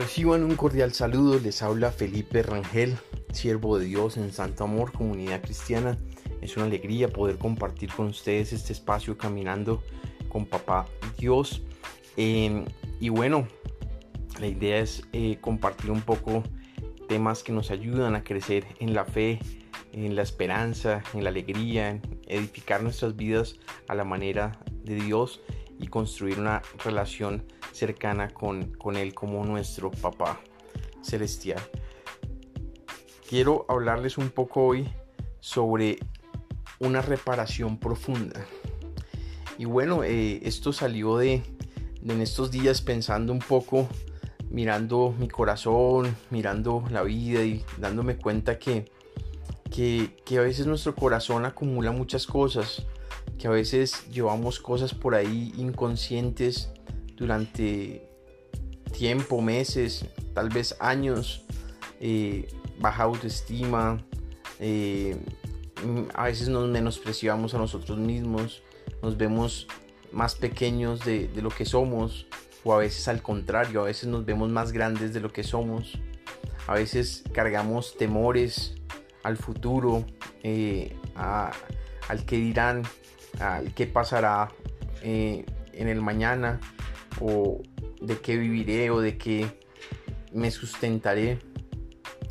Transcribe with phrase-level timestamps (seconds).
[0.00, 2.96] Reciban un cordial saludo, les habla Felipe Rangel,
[3.34, 5.98] siervo de Dios en Santo Amor, comunidad cristiana.
[6.40, 9.82] Es una alegría poder compartir con ustedes este espacio caminando
[10.30, 10.86] con Papá
[11.18, 11.60] Dios.
[12.16, 12.64] Em,
[12.98, 13.46] y bueno,
[14.40, 16.44] la idea es eh, compartir un poco
[17.06, 19.38] temas que nos ayudan a crecer en la fe,
[19.92, 25.42] en la esperanza, en la alegría, en edificar nuestras vidas a la manera de Dios
[25.78, 30.40] y construir una relación cercana con, con Él como nuestro papá
[31.02, 31.60] celestial.
[33.28, 34.88] Quiero hablarles un poco hoy
[35.40, 35.98] sobre
[36.80, 38.44] una reparación profunda.
[39.58, 41.42] Y bueno, eh, esto salió de,
[42.02, 43.88] en estos días pensando un poco,
[44.48, 48.90] mirando mi corazón, mirando la vida y dándome cuenta que,
[49.70, 52.86] que, que a veces nuestro corazón acumula muchas cosas,
[53.38, 56.70] que a veces llevamos cosas por ahí inconscientes
[57.20, 58.02] durante
[58.96, 61.44] tiempo, meses, tal vez años,
[62.00, 64.02] eh, baja autoestima,
[64.58, 65.16] eh,
[66.14, 68.62] a veces nos menospreciamos a nosotros mismos,
[69.02, 69.68] nos vemos
[70.12, 72.26] más pequeños de, lo que somos,
[72.64, 75.98] o a veces al contrario, a veces nos vemos más grandes de lo que somos,
[76.66, 78.76] a veces cargamos temores
[79.22, 80.06] al futuro,
[80.42, 82.82] eh, al que dirán,
[83.38, 84.50] al qué pasará
[85.02, 85.44] en
[85.88, 86.60] el mañana,
[87.20, 87.60] o
[88.00, 89.46] de qué viviré o de qué
[90.32, 91.38] me sustentaré.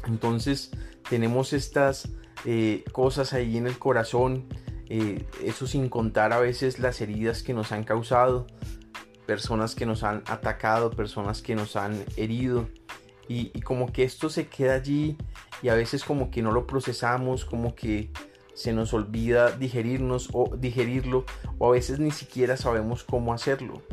[0.08, 0.72] Entonces
[1.10, 2.10] tenemos estas
[2.46, 4.46] eh, cosas ahí en el corazón,
[4.88, 8.48] eh, eso sin contar a veces las heridas que nos han causado,
[9.26, 12.68] personas que nos han atacado, personas que nos han herido.
[13.28, 15.16] Y, y, como que esto se queda allí
[15.62, 18.10] y a veces como que no lo procesamos, como que
[18.56, 21.26] se nos olvida digerirnos o digerirlo
[21.60, 23.84] o a veces ni siquiera sabemos cómo hacerlo.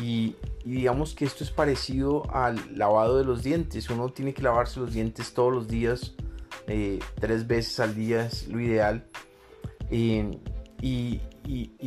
[0.00, 3.88] Y, digamos que esto es parecido al lavado de los dientes.
[3.90, 6.14] Uno tiene que lavarse los dientes todos los días,
[6.66, 9.06] eh, tres veces al día es lo ideal.
[9.90, 10.30] Eh,
[10.82, 11.20] y,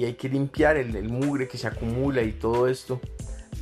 [0.03, 2.99] hay que limpiar el, mugre que se acumula y todo esto.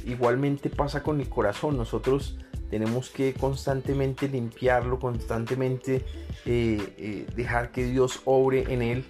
[0.06, 1.78] Igualmente pasa con el corazón.
[1.78, 2.38] Nosotros
[2.70, 6.04] tenemos que constantemente limpiarlo, constantemente
[6.46, 9.06] eh, dejar que Dios obre en él.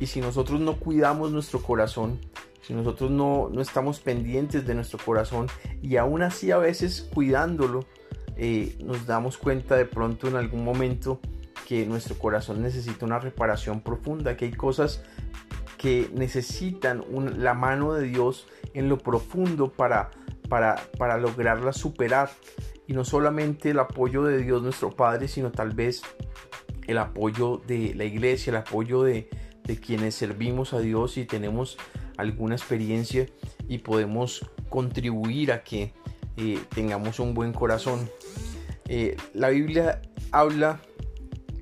[0.00, 2.18] Y si nosotros no cuidamos nuestro corazón,
[2.62, 5.48] si nosotros no, estamos pendientes de nuestro corazón
[5.82, 7.84] y aún así a veces cuidándolo,
[8.36, 11.20] eh, nos damos cuenta de pronto en algún momento
[11.66, 15.02] que nuestro corazón necesita una reparación profunda, que hay cosas
[15.76, 17.04] que necesitan
[17.38, 20.10] la mano de Dios en lo profundo para,
[20.48, 22.30] para, para lograrlas superar.
[22.86, 26.02] Y no solamente el apoyo de Dios nuestro Padre, sino tal vez
[26.86, 29.28] el apoyo de la iglesia, el apoyo de,
[29.64, 31.78] de quienes servimos a Dios y tenemos
[32.16, 33.26] alguna experiencia
[33.68, 35.92] y podemos contribuir a que
[36.36, 38.10] eh, tengamos un buen corazón.
[38.88, 40.80] Eh, la Biblia habla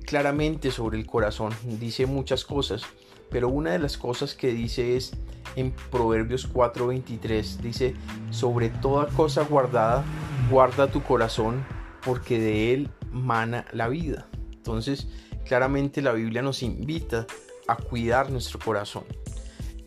[0.07, 2.83] claramente sobre el corazón, dice muchas cosas,
[3.31, 5.13] pero una de las cosas que dice es
[5.57, 7.95] en Proverbios 4:23, dice,
[8.31, 10.05] sobre toda cosa guardada,
[10.51, 11.65] guarda tu corazón,
[12.05, 14.27] porque de él mana la vida.
[14.53, 15.09] Entonces,
[15.45, 17.27] claramente la Biblia nos invita
[17.67, 19.05] a cuidar nuestro corazón.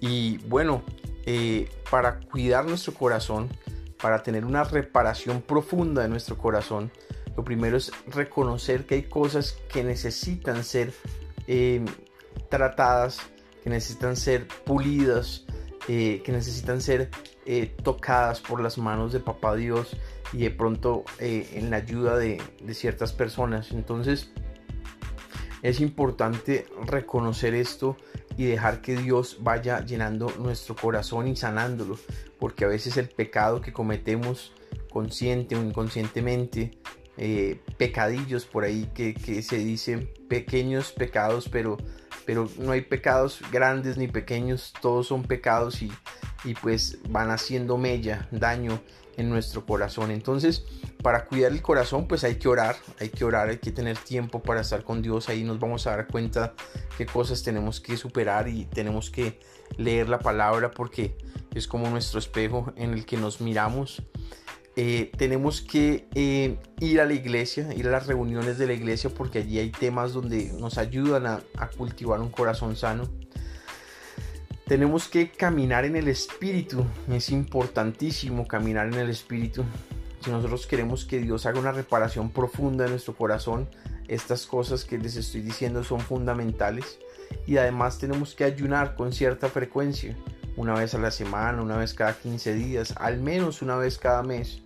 [0.05, 0.83] Y bueno,
[1.25, 3.47] eh, para cuidar nuestro corazón,
[4.01, 6.91] para tener una reparación profunda de nuestro corazón,
[7.37, 10.93] lo primero es reconocer que hay cosas que necesitan ser
[11.47, 11.85] eh,
[12.49, 13.21] tratadas,
[13.63, 15.45] que necesitan ser pulidas,
[15.87, 17.09] eh, que necesitan ser
[17.81, 19.95] tocadas por las manos de Papá Dios
[20.33, 23.71] y de pronto en la ayuda de, de ciertas personas.
[23.71, 24.31] Entonces
[25.63, 27.95] es importante reconocer esto
[28.37, 31.97] y dejar que Dios vaya llenando nuestro corazón y sanándolo,
[32.37, 34.51] porque a veces el pecado que cometemos
[34.91, 36.77] consciente o inconscientemente,
[37.15, 41.77] eh, pecadillos por ahí que, se dicen pequeños pecados, pero,
[42.25, 45.91] pero no hay pecados grandes ni pequeños, todos son pecados y,
[46.43, 48.81] y pues van haciendo mella, daño
[49.17, 50.11] en nuestro corazón.
[50.11, 50.65] Entonces,
[51.01, 54.41] para cuidar el corazón, pues hay que orar, hay que orar, hay que tener tiempo
[54.41, 55.29] para estar con Dios.
[55.29, 56.53] Ahí nos vamos a dar cuenta
[56.97, 59.39] qué cosas tenemos que superar y tenemos que
[59.77, 61.17] leer la palabra porque
[61.53, 64.03] es como nuestro espejo en el que nos miramos.
[64.75, 69.11] Eh, tenemos que eh, ir a la iglesia, ir a las reuniones de la iglesia
[69.11, 73.03] porque allí hay temas donde nos ayudan a, a cultivar un corazón sano.
[74.65, 79.65] Tenemos que caminar en el espíritu, es importantísimo caminar en el espíritu.
[80.21, 83.67] Si nosotros queremos que Dios haga una reparación profunda en nuestro corazón,
[84.07, 86.99] estas cosas que les estoy diciendo son fundamentales.
[87.45, 90.15] Y además tenemos que ayunar con cierta frecuencia,
[90.55, 94.23] una vez a la semana, una vez cada 15 días, al menos una vez cada
[94.23, 94.61] mes.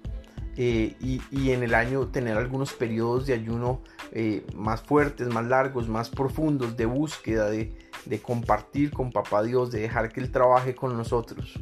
[0.59, 5.87] eh, y, en el año tener algunos periodos de ayuno eh, más fuertes, más largos,
[5.87, 7.86] más profundos, de búsqueda, de,
[8.21, 11.59] compartir con Papá Dios, de dejar que Él trabaje con nosotros.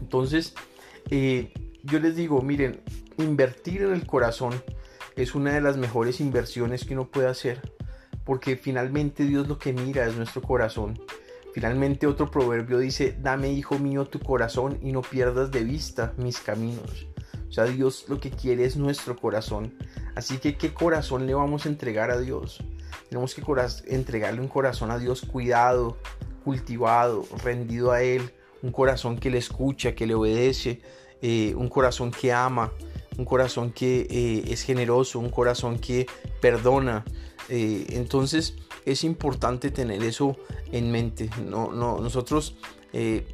[0.00, 0.54] Entonces,
[1.10, 1.52] eh,
[1.82, 2.82] yo les digo, miren,
[3.18, 4.54] invertir en el corazón
[5.16, 7.60] es una de las mejores inversiones que uno puede hacer,
[8.24, 10.98] porque finalmente Dios lo que mira es nuestro corazón.
[11.52, 16.40] Finalmente otro proverbio dice, dame hijo mío tu corazón y no pierdas de vista mis
[16.40, 17.06] caminos.
[17.48, 19.74] O sea, Dios lo que quiere es nuestro corazón.
[20.16, 22.60] Así que, ¿qué corazón le vamos a entregar a Dios?
[23.14, 23.44] Tenemos que
[23.94, 25.96] entregarle un corazón a Dios cuidado,
[26.42, 28.32] cultivado, rendido a Él.
[28.60, 30.80] Un corazón que le escucha, que le obedece.
[31.22, 32.72] Eh, un corazón que ama.
[33.16, 35.20] Un corazón que eh, es generoso.
[35.20, 36.08] Un corazón que
[36.40, 37.04] perdona.
[37.48, 40.36] Eh, entonces es importante tener eso
[40.72, 41.30] en mente.
[41.48, 42.56] No, no, nosotros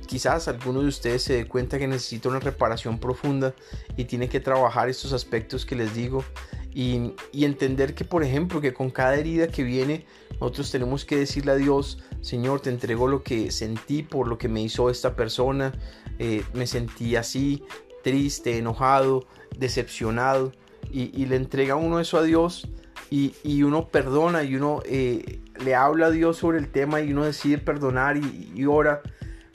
[0.07, 3.55] quizás algunos de ustedes se den cuenta que necesita una reparación profunda
[3.95, 6.25] y tiene que trabajar estos aspectos que les digo
[6.73, 10.07] y, entender que por ejemplo que con cada herida que viene
[10.41, 14.49] nosotros tenemos que decirle a Dios Señor te entrego lo que sentí por lo que
[14.49, 15.73] me hizo esta persona
[16.19, 17.65] eh, me sentí así
[18.03, 19.27] triste enojado
[19.57, 20.53] decepcionado
[20.93, 22.69] y, le entrega uno eso a Dios
[23.11, 27.25] y, uno perdona y uno eh, le habla a Dios sobre el tema y uno
[27.25, 29.03] decide perdonar y, y ora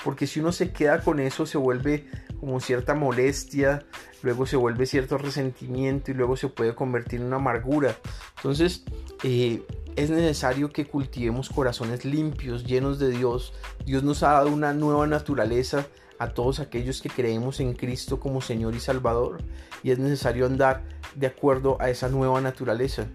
[0.03, 2.05] porque si uno se queda con eso se vuelve
[2.45, 3.83] como cierta molestia,
[4.21, 7.97] luego se vuelve cierto resentimiento y luego se puede convertir en una amargura.
[8.37, 8.83] Entonces
[9.23, 9.63] eh,
[9.95, 13.53] es necesario que cultivemos corazones limpios, llenos de Dios.
[13.83, 15.87] Dios nos ha dado una nueva naturaleza
[16.19, 19.39] a todos aquellos que creemos en Cristo como Señor y Salvador
[19.81, 20.83] y es necesario andar
[21.15, 23.07] de acuerdo a esa nueva naturaleza.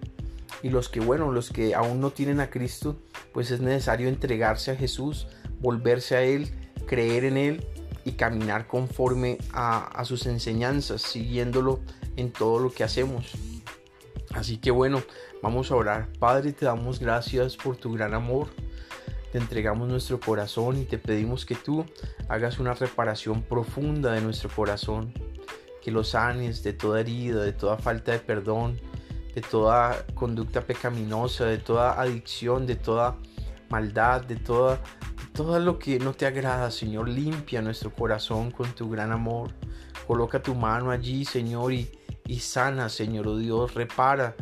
[0.60, 2.98] Y los que, bueno, los que aún no tienen a Cristo,
[3.32, 5.28] pues es necesario entregarse a Jesús,
[5.60, 6.50] volverse a Él
[6.90, 7.64] creer en Él
[8.04, 11.80] y caminar conforme a, sus enseñanzas, siguiéndolo
[12.16, 13.32] en todo lo que hacemos.
[14.34, 15.02] Así que bueno,
[15.42, 16.08] vamos a orar.
[16.18, 18.48] Padre, te damos gracias por tu gran amor.
[19.32, 21.84] Te entregamos nuestro corazón y te pedimos que tú
[22.28, 25.12] hagas una reparación profunda de nuestro corazón,
[25.82, 28.80] que lo sanes de toda herida, de toda falta de perdón,
[29.34, 33.16] de toda conducta pecaminosa, de toda adicción, de toda
[33.68, 34.80] maldad, de toda
[35.42, 39.48] todo lo que no te agrada, Señor, limpia nuestro corazón con tu gran amor.
[40.06, 41.90] Coloca tu mano allí, Señor, y,
[42.26, 44.36] y sana, Señor, oh Dios, repara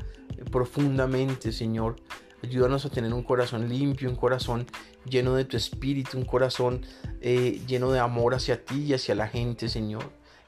[0.51, 1.95] profundamente, Señor.
[2.43, 4.67] Ayúdanos a tener un corazón limpio, un corazón
[5.09, 6.85] lleno de tu espíritu, un corazón
[7.21, 10.03] eh, lleno de amor hacia ti y hacia la gente, Señor.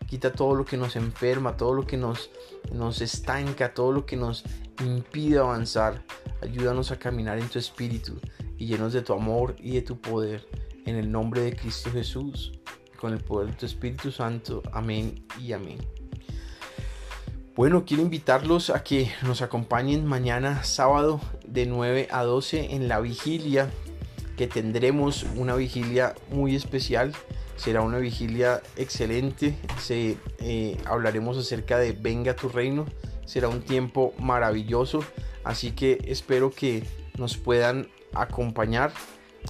[0.08, 2.28] Quita todo lo que nos enferma, todo lo que nos,
[2.72, 4.42] nos estanca, todo lo que nos
[4.84, 6.02] impide avanzar.
[6.42, 8.18] Ayúdanos a caminar en tu espíritu
[8.60, 10.46] y llenos de tu amor y de tu poder.
[10.86, 12.52] En el nombre de Cristo Jesús,
[12.96, 14.62] con el poder de tu Espíritu Santo.
[14.72, 15.78] Amén y amén.
[17.56, 23.00] Bueno, quiero invitarlos a que nos acompañen mañana sábado de 9 a 12 en la
[23.00, 23.70] vigilia,
[24.36, 27.12] que tendremos una vigilia muy especial.
[27.56, 29.56] Será una vigilia excelente.
[29.78, 32.86] Se, eh, hablaremos acerca de Venga tu reino.
[33.26, 35.04] Será un tiempo maravilloso.
[35.44, 36.84] Así que espero que
[37.18, 38.92] nos puedan acompañar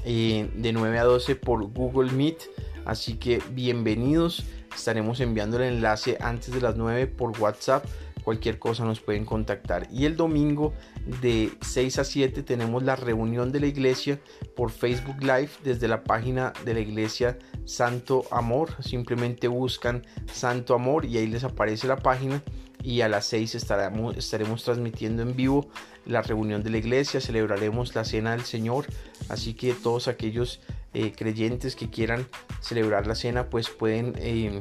[0.05, 2.39] eh, de 9 a 12 por Google Meet.
[2.85, 4.45] Así que bienvenidos.
[4.75, 7.85] Estaremos enviando el enlace antes de las 9 por WhatsApp.
[8.23, 9.89] Cualquier cosa nos pueden contactar.
[9.91, 10.75] Y el domingo
[11.23, 14.21] de 6 a 7 tenemos la reunión de la iglesia
[14.55, 18.83] por Facebook Live desde la página de la iglesia Santo Amor.
[18.83, 22.43] Simplemente buscan Santo Amor y ahí les aparece la página
[22.83, 25.69] y a las 6 estaremos, estaremos transmitiendo en vivo
[26.11, 28.87] la reunión de la iglesia, celebraremos la cena del Señor,
[29.29, 30.61] así que todos aquellos
[30.93, 32.27] eh, creyentes que quieran
[32.61, 34.61] celebrar la cena pues pueden eh,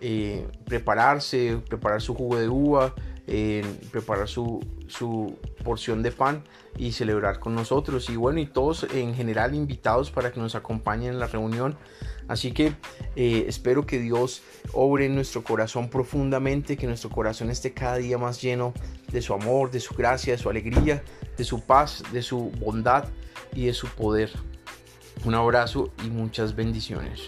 [0.00, 2.94] eh, prepararse, preparar su jugo de uva,
[3.92, 6.42] preparar su, su, porción de pan
[6.76, 8.10] y celebrar con nosotros.
[8.10, 11.76] Y bueno y todos en general invitados para que nos acompañen en la reunión
[12.32, 12.72] Así que
[13.14, 14.40] eh, espero que Dios
[14.72, 18.72] obre en nuestro corazón profundamente, que nuestro corazón esté cada día más lleno
[19.12, 21.04] de su amor, de su gracia, de su alegría,
[21.36, 23.04] de su paz, de su bondad
[23.54, 24.30] y de su poder.
[25.26, 27.20] Un abrazo y muchas bendiciones.